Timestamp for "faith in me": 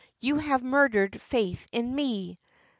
1.21-2.39